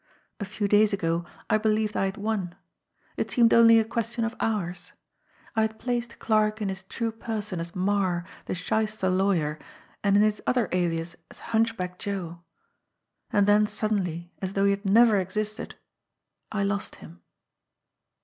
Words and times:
A 0.39 0.45
few 0.45 0.67
days 0.67 0.93
ago 0.93 1.27
I 1.47 1.59
believed 1.59 1.95
I 1.95 2.05
had 2.05 2.17
won; 2.17 2.55
it 3.17 3.29
seemed 3.29 3.53
only 3.53 3.77
a 3.77 3.85
question 3.85 4.23
of 4.23 4.35
hours. 4.39 4.93
I 5.55 5.61
had 5.61 5.77
placed 5.77 6.17
Clarke 6.17 6.59
in 6.59 6.69
his 6.69 6.81
true 6.81 7.11
person 7.11 7.59
as 7.59 7.75
Marre, 7.75 8.25
the 8.45 8.55
shyster 8.55 9.11
lawyer, 9.11 9.59
and 10.03 10.15
in 10.17 10.23
his 10.23 10.41
other 10.47 10.67
alias 10.71 11.15
as 11.29 11.37
Hunchback 11.53 11.99
Joe. 11.99 12.41
And 13.29 13.45
then 13.47 13.67
suddenly, 13.67 14.33
as 14.41 14.53
though 14.53 14.65
he 14.65 14.71
had 14.71 14.85
never 14.85 15.17
existed, 15.19 15.75
I 16.51 16.63
lost 16.63 16.95
him. 16.95 17.21